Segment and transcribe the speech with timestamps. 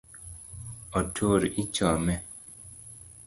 [0.99, 2.15] Otur ichome